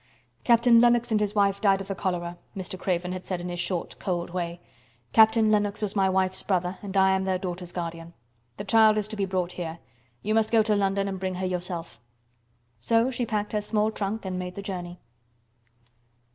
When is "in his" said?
3.39-3.59